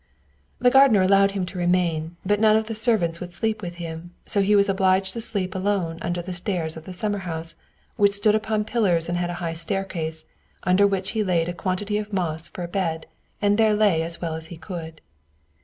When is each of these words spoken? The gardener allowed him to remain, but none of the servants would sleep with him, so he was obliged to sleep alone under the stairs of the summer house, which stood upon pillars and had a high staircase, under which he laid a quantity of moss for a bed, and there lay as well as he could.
The 0.57 0.71
gardener 0.71 1.03
allowed 1.03 1.33
him 1.33 1.45
to 1.45 1.59
remain, 1.59 2.15
but 2.25 2.39
none 2.39 2.55
of 2.57 2.65
the 2.65 2.73
servants 2.73 3.19
would 3.19 3.31
sleep 3.31 3.61
with 3.61 3.75
him, 3.75 4.15
so 4.25 4.41
he 4.41 4.55
was 4.55 4.67
obliged 4.67 5.13
to 5.13 5.21
sleep 5.21 5.53
alone 5.53 5.99
under 6.01 6.23
the 6.23 6.33
stairs 6.33 6.75
of 6.75 6.85
the 6.85 6.91
summer 6.93 7.19
house, 7.19 7.53
which 7.97 8.13
stood 8.13 8.33
upon 8.33 8.65
pillars 8.65 9.07
and 9.07 9.19
had 9.19 9.29
a 9.29 9.35
high 9.45 9.53
staircase, 9.53 10.25
under 10.63 10.87
which 10.87 11.11
he 11.11 11.23
laid 11.23 11.47
a 11.49 11.53
quantity 11.53 11.99
of 11.99 12.11
moss 12.13 12.47
for 12.47 12.63
a 12.63 12.67
bed, 12.67 13.05
and 13.43 13.59
there 13.59 13.75
lay 13.75 14.01
as 14.01 14.19
well 14.19 14.33
as 14.33 14.47
he 14.47 14.57
could. 14.57 15.01